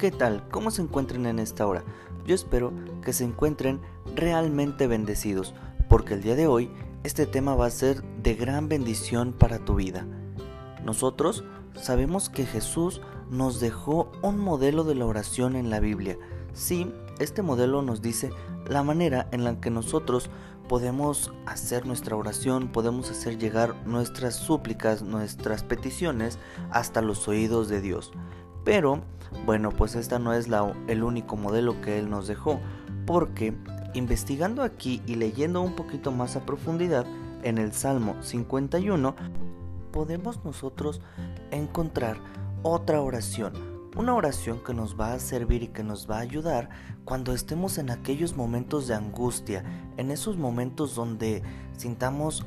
[0.00, 0.42] ¿Qué tal?
[0.50, 1.84] ¿Cómo se encuentran en esta hora?
[2.24, 2.72] Yo espero
[3.04, 3.82] que se encuentren
[4.16, 5.54] realmente bendecidos,
[5.90, 6.70] porque el día de hoy
[7.04, 10.06] este tema va a ser de gran bendición para tu vida.
[10.86, 16.16] Nosotros sabemos que Jesús nos dejó un modelo de la oración en la Biblia.
[16.54, 18.30] Sí, este modelo nos dice
[18.70, 20.30] la manera en la que nosotros
[20.66, 26.38] podemos hacer nuestra oración, podemos hacer llegar nuestras súplicas, nuestras peticiones
[26.70, 28.12] hasta los oídos de Dios.
[28.64, 29.00] Pero,
[29.46, 32.60] bueno, pues esta no es la, el único modelo que Él nos dejó,
[33.06, 33.54] porque
[33.94, 37.06] investigando aquí y leyendo un poquito más a profundidad
[37.42, 39.14] en el Salmo 51,
[39.92, 41.00] podemos nosotros
[41.50, 42.18] encontrar
[42.62, 43.52] otra oración,
[43.96, 46.70] una oración que nos va a servir y que nos va a ayudar
[47.04, 49.64] cuando estemos en aquellos momentos de angustia,
[49.96, 51.42] en esos momentos donde
[51.76, 52.44] sintamos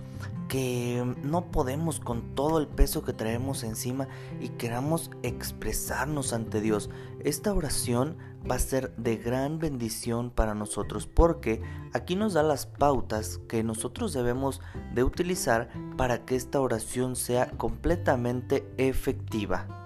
[0.48, 4.08] que no podemos con todo el peso que traemos encima
[4.40, 6.90] y queramos expresarnos ante Dios.
[7.24, 8.18] Esta oración
[8.50, 11.62] va a ser de gran bendición para nosotros porque
[11.94, 14.62] aquí nos da las pautas que nosotros debemos
[14.94, 19.83] de utilizar para que esta oración sea completamente efectiva.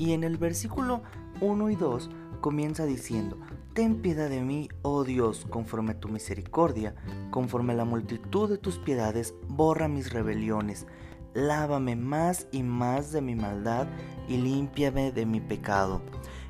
[0.00, 1.02] Y en el versículo
[1.42, 3.36] 1 y 2 comienza diciendo,
[3.74, 6.94] Ten piedad de mí, oh Dios, conforme a tu misericordia,
[7.30, 10.86] conforme la multitud de tus piedades, borra mis rebeliones,
[11.34, 13.88] lávame más y más de mi maldad
[14.26, 16.00] y límpiame de mi pecado.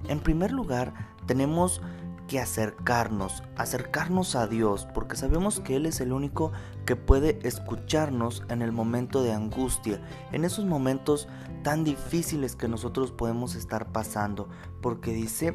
[0.08, 0.94] En primer lugar,
[1.26, 1.82] tenemos
[2.30, 6.52] que acercarnos, acercarnos a Dios, porque sabemos que Él es el único
[6.86, 11.26] que puede escucharnos en el momento de angustia, en esos momentos
[11.62, 14.48] tan difíciles que nosotros podemos estar pasando,
[14.80, 15.54] porque dice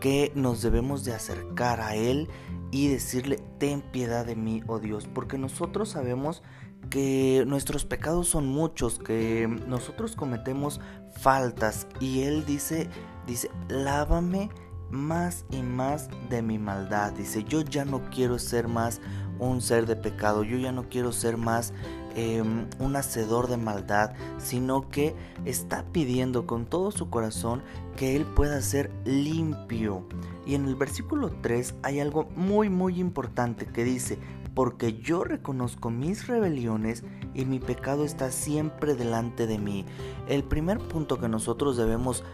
[0.00, 2.28] que nos debemos de acercar a Él
[2.70, 6.42] y decirle, ten piedad de mí, oh Dios, porque nosotros sabemos
[6.88, 10.80] que nuestros pecados son muchos, que nosotros cometemos
[11.18, 12.88] faltas y Él dice,
[13.26, 14.50] dice, lávame
[14.90, 17.12] más y más de mi maldad.
[17.12, 19.00] Dice, yo ya no quiero ser más
[19.38, 21.72] un ser de pecado, yo ya no quiero ser más
[22.14, 27.62] em, un hacedor de maldad, sino que está pidiendo con todo su corazón
[27.96, 30.06] que Él pueda ser limpio.
[30.46, 34.18] Y en el versículo 3 hay algo muy muy importante que dice,
[34.54, 37.04] porque yo reconozco mis rebeliones
[37.34, 39.84] y mi pecado está siempre delante de mí.
[40.28, 42.24] El primer punto que nosotros debemos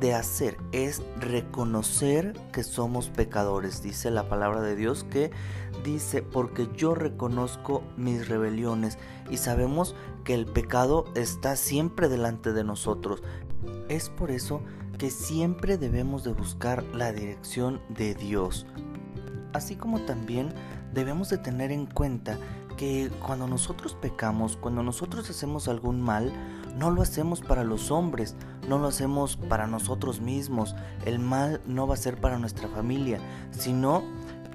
[0.00, 3.82] de hacer es reconocer que somos pecadores.
[3.82, 5.30] Dice la palabra de Dios que
[5.84, 8.98] dice, porque yo reconozco mis rebeliones
[9.30, 13.22] y sabemos que el pecado está siempre delante de nosotros.
[13.88, 14.62] Es por eso
[14.98, 18.66] que siempre debemos de buscar la dirección de Dios.
[19.52, 20.52] Así como también
[20.92, 22.38] debemos de tener en cuenta
[22.76, 26.32] que cuando nosotros pecamos, cuando nosotros hacemos algún mal,
[26.76, 28.36] no lo hacemos para los hombres,
[28.68, 30.74] no lo hacemos para nosotros mismos.
[31.04, 33.18] El mal no va a ser para nuestra familia,
[33.50, 34.02] sino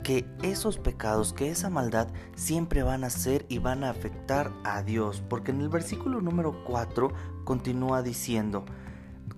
[0.03, 4.81] que esos pecados, que esa maldad siempre van a ser y van a afectar a
[4.83, 5.23] Dios.
[5.27, 7.11] Porque en el versículo número 4
[7.43, 8.65] continúa diciendo,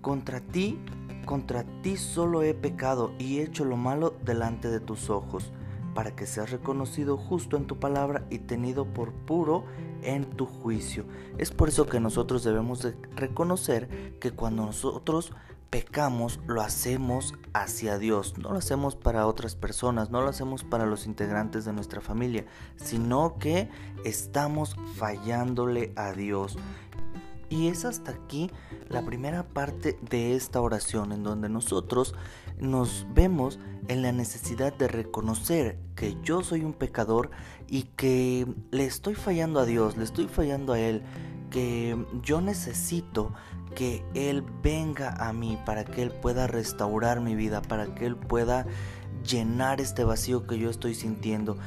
[0.02, 0.80] contra ti,
[1.26, 5.52] contra ti solo he pecado y he hecho lo malo delante de tus ojos
[5.94, 9.66] para que seas reconocido justo en tu palabra y tenido por puro
[10.02, 11.06] en tu juicio.
[11.38, 15.34] Es por eso que nosotros debemos de reconocer que cuando nosotros
[15.70, 20.86] pecamos lo hacemos hacia Dios, no lo hacemos para otras personas, no lo hacemos para
[20.86, 22.46] los integrantes de nuestra familia,
[22.76, 23.70] sino que
[24.04, 26.58] estamos fallándole a Dios.
[27.50, 28.52] Y es hasta aquí
[28.90, 32.14] la primera parte de esta oración en donde nosotros
[32.60, 37.32] nos vemos en la necesidad de reconocer que yo soy un pecador
[37.68, 41.04] y que le estoy fallando a Dios, le estoy fallando a Él,
[41.50, 43.34] que yo necesito
[43.76, 48.16] que Él venga a mí para que Él pueda restaurar mi vida, para que Él
[48.16, 48.66] pueda
[49.28, 51.58] llenar este vacío que yo estoy sintiendo.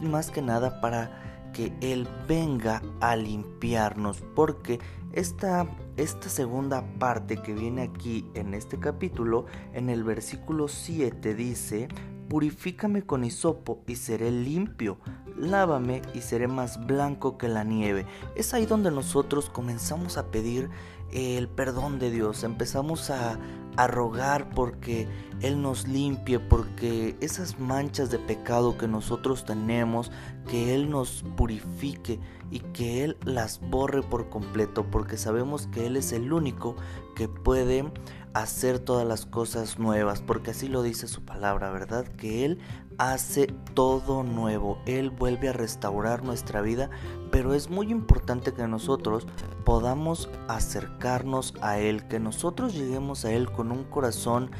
[0.00, 4.80] Y más que nada para que Él venga a limpiarnos, porque
[5.12, 5.66] esta,
[5.96, 11.88] esta segunda parte que viene aquí en este capítulo, en el versículo 7 dice,
[12.28, 14.98] Purifícame con hisopo y seré limpio,
[15.40, 18.06] lávame y seré más blanco que la nieve.
[18.34, 20.70] Es ahí donde nosotros comenzamos a pedir
[21.12, 23.38] el perdón de Dios, empezamos a,
[23.76, 25.08] a rogar porque
[25.40, 30.12] Él nos limpie, porque esas manchas de pecado que nosotros tenemos,
[30.48, 32.20] que Él nos purifique
[32.50, 36.76] y que Él las borre por completo, porque sabemos que Él es el único
[37.16, 37.90] que puede
[38.34, 42.06] hacer todas las cosas nuevas, porque así lo dice su palabra, ¿verdad?
[42.06, 42.58] Que Él
[42.98, 46.90] hace todo nuevo, Él vuelve a restaurar nuestra vida,
[47.30, 49.26] pero es muy importante que nosotros
[49.64, 54.50] podamos acercarnos a Él, que nosotros lleguemos a Él con un corazón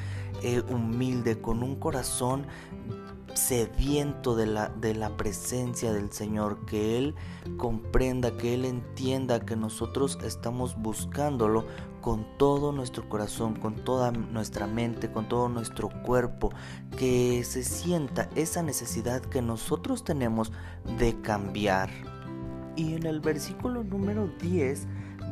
[0.43, 2.47] eh, humilde, con un corazón
[3.35, 7.15] sediento de la, de la presencia del Señor, que Él
[7.57, 11.67] comprenda, que Él entienda que nosotros estamos buscándolo
[12.01, 16.51] con todo nuestro corazón, con toda nuestra mente, con todo nuestro cuerpo,
[16.97, 20.53] que se sienta esa necesidad que nosotros tenemos
[20.99, 21.91] de cambiar.
[22.77, 24.87] Y en el versículo número 10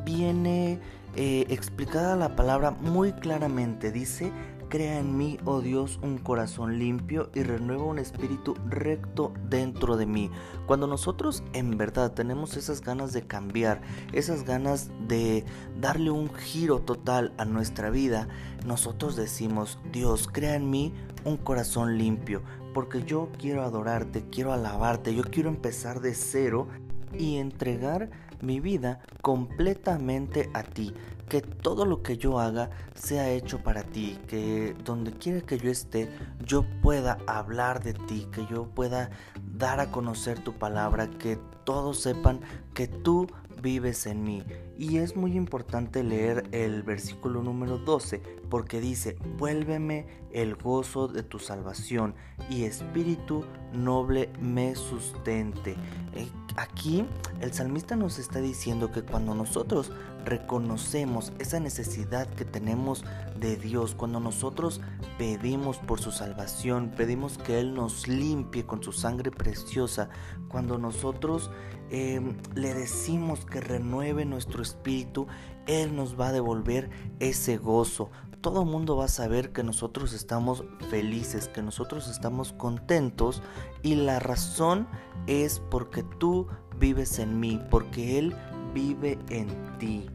[0.05, 0.81] viene
[1.17, 3.91] eh, explicada la palabra muy claramente.
[3.91, 4.33] Dice,
[4.69, 10.05] Crea en mí, oh Dios, un corazón limpio y renueva un espíritu recto dentro de
[10.05, 10.31] mí.
[10.67, 13.81] Cuando nosotros en verdad tenemos esas ganas de cambiar,
[14.13, 15.47] esas ganas de
[15.81, 18.29] darle un giro total a nuestra vida,
[18.67, 20.93] nosotros decimos, Dios, crea en mí
[21.25, 22.43] un corazón limpio,
[22.75, 26.69] porque yo quiero adorarte, quiero alabarte, yo quiero empezar de cero
[27.17, 28.11] y entregar
[28.41, 30.95] mi vida completamente a ti.
[31.29, 34.19] Que todo lo que yo haga sea hecho para ti.
[34.27, 36.09] Que donde quiera que yo esté,
[36.45, 38.27] yo pueda hablar de ti.
[38.33, 39.11] Que yo pueda
[39.55, 41.09] dar a conocer tu palabra.
[41.11, 42.41] Que todos sepan
[42.73, 43.27] que tú
[43.61, 44.43] vives en mí.
[44.77, 51.23] Y es muy importante leer el versículo número 12 porque dice, vuélveme el gozo de
[51.23, 52.15] tu salvación
[52.51, 55.77] y espíritu noble me sustente.
[56.15, 57.05] Eh, aquí
[57.41, 59.93] el salmista nos está diciendo que cuando nosotros
[60.25, 63.05] reconocemos esa necesidad que tenemos
[63.39, 64.81] de Dios, cuando nosotros
[65.17, 70.11] pedimos por su salvación, pedimos que Él nos limpie con su sangre preciosa,
[70.49, 71.51] cuando nosotros
[71.91, 75.27] em, le decimos que renueve nuestro espíritu,
[75.67, 76.91] Él nos va a devolver
[77.21, 78.11] ese gozo.
[78.41, 83.43] Todo el mundo va a saber que nosotros estamos felices, que nosotros estamos contentos
[83.83, 84.87] y la razón
[85.27, 86.47] es porque tú
[86.79, 88.35] vives en mí, porque Él
[88.73, 89.49] vive en
[89.79, 90.07] ti.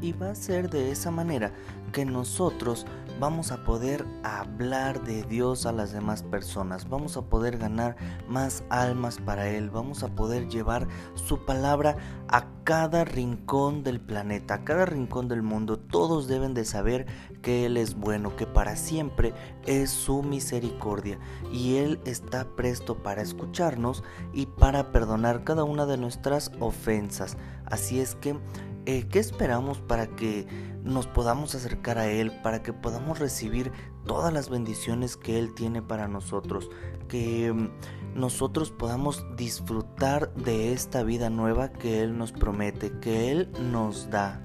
[0.00, 1.52] Y va a ser de esa manera
[1.92, 2.86] que nosotros
[3.18, 7.96] vamos a poder hablar de Dios a las demás personas, vamos a poder ganar
[8.28, 11.96] más almas para Él, vamos a poder llevar su palabra
[12.28, 15.78] a cada rincón del planeta, a cada rincón del mundo.
[15.78, 17.06] Todos deben de saber
[17.42, 19.34] que Él es bueno, que para siempre
[19.66, 21.18] es su misericordia
[21.52, 27.36] y Él está presto para escucharnos y para perdonar cada una de nuestras ofensas.
[27.66, 28.38] Así es que
[28.86, 30.46] eh, ¿qué esperamos para que
[30.82, 33.70] nos podamos acercar a Él, para que podamos recibir
[34.06, 36.68] todas las bendiciones que Él tiene para nosotros,
[37.08, 43.50] que mm, nosotros podamos disfrutar de esta vida nueva que Él nos promete, que Él
[43.70, 44.40] nos da?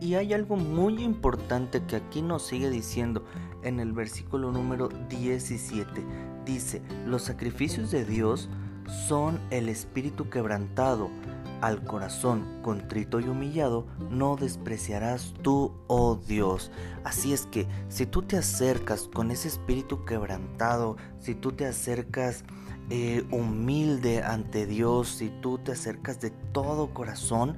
[0.00, 3.24] Y hay algo muy importante que aquí nos sigue diciendo
[3.62, 6.04] en el versículo número 17.
[6.46, 8.48] Dice, los sacrificios de Dios
[9.08, 11.10] son el espíritu quebrantado
[11.60, 16.70] al corazón contrito y humillado no despreciarás tú, oh Dios.
[17.04, 22.44] Así es que si tú te acercas con ese espíritu quebrantado, si tú te acercas
[22.90, 27.56] eh, humilde ante Dios, si tú te acercas de todo corazón,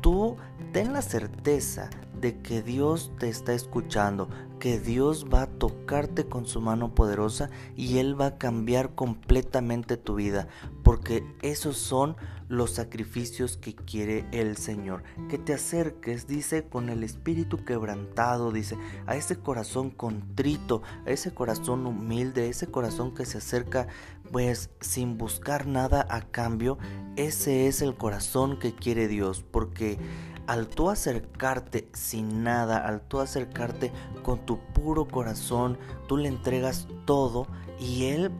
[0.00, 0.36] tú
[0.72, 1.90] ten la certeza
[2.20, 4.28] de que Dios te está escuchando,
[4.58, 9.96] que Dios va a tocarte con su mano poderosa y Él va a cambiar completamente
[9.96, 10.48] tu vida,
[10.82, 12.16] porque esos son
[12.48, 15.02] los sacrificios que quiere el Señor.
[15.28, 21.34] Que te acerques, dice, con el espíritu quebrantado, dice, a ese corazón contrito, a ese
[21.34, 23.88] corazón humilde, ese corazón que se acerca
[24.32, 26.78] pues sin buscar nada a cambio.
[27.16, 29.98] Ese es el corazón que quiere Dios, porque
[30.46, 36.86] al tú acercarte sin nada, al tú acercarte con tu puro corazón, tú le entregas
[37.04, 37.46] todo
[37.78, 38.30] y Él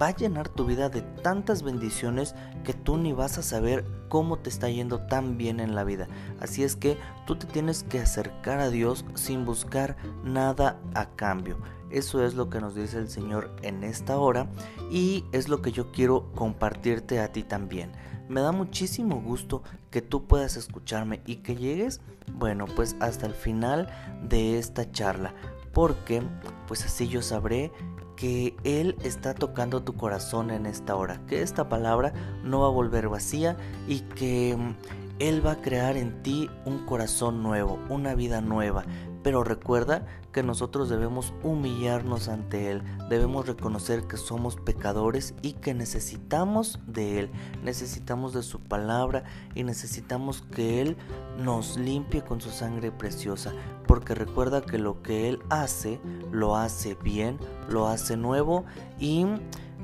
[0.00, 4.38] va a llenar tu vida de tantas bendiciones que tú ni vas a saber cómo
[4.38, 6.08] te está yendo tan bien en la vida.
[6.40, 11.58] Así es que tú te tienes que acercar a Dios sin buscar nada a cambio.
[11.90, 14.48] Eso es lo que nos dice el Señor en esta hora
[14.90, 17.92] y es lo que yo quiero compartirte a ti también.
[18.28, 22.02] Me da muchísimo gusto que tú puedas escucharme y que llegues,
[22.34, 23.88] bueno, pues hasta el final
[24.22, 25.32] de esta charla,
[25.72, 26.22] porque
[26.66, 27.72] pues así yo sabré
[28.18, 32.70] que Él está tocando tu corazón en esta hora, que esta palabra no va a
[32.70, 33.56] volver vacía
[33.86, 34.74] y que mm,
[35.20, 38.84] Él va a crear en ti un corazón nuevo, una vida nueva.
[39.28, 45.74] Pero recuerda que nosotros debemos humillarnos ante Él, debemos reconocer que somos pecadores y que
[45.74, 47.30] necesitamos de Él,
[47.62, 50.96] necesitamos de su palabra y necesitamos que Él
[51.36, 53.52] nos limpie con su sangre preciosa,
[53.86, 56.00] porque recuerda que lo que Él hace,
[56.32, 57.36] lo hace bien,
[57.68, 58.64] lo hace nuevo
[58.98, 59.26] y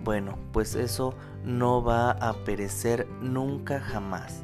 [0.05, 1.13] bueno, pues eso
[1.45, 4.44] no va a perecer nunca jamás.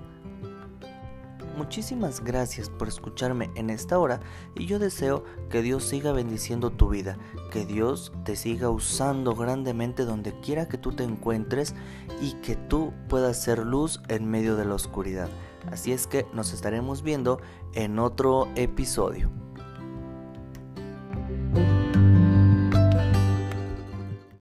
[1.61, 4.21] Muchísimas gracias por escucharme en esta hora
[4.55, 7.19] y yo deseo que Dios siga bendiciendo tu vida,
[7.53, 11.75] que Dios te siga usando grandemente donde quiera que tú te encuentres
[12.23, 15.29] y que tú puedas ser luz en medio de la oscuridad.
[15.71, 17.43] Así es que nos estaremos viendo
[17.75, 19.31] en otro episodio.